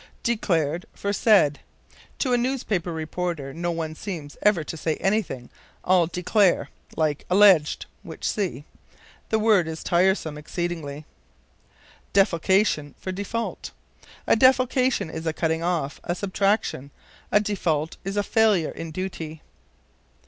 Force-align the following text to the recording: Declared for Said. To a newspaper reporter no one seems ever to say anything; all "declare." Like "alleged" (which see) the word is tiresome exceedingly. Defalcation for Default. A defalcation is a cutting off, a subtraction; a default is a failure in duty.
Declared 0.23 0.87
for 0.95 1.13
Said. 1.13 1.59
To 2.17 2.33
a 2.33 2.35
newspaper 2.35 2.91
reporter 2.91 3.53
no 3.53 3.69
one 3.69 3.93
seems 3.93 4.35
ever 4.41 4.63
to 4.63 4.75
say 4.75 4.95
anything; 4.95 5.51
all 5.83 6.07
"declare." 6.07 6.69
Like 6.97 7.23
"alleged" 7.29 7.85
(which 8.01 8.27
see) 8.27 8.65
the 9.29 9.37
word 9.37 9.67
is 9.67 9.83
tiresome 9.83 10.39
exceedingly. 10.39 11.05
Defalcation 12.13 12.95
for 12.97 13.11
Default. 13.11 13.69
A 14.25 14.35
defalcation 14.35 15.11
is 15.11 15.27
a 15.27 15.33
cutting 15.33 15.61
off, 15.61 15.99
a 16.03 16.15
subtraction; 16.15 16.89
a 17.31 17.39
default 17.39 17.97
is 18.03 18.17
a 18.17 18.23
failure 18.23 18.71
in 18.71 18.89
duty. 18.89 19.43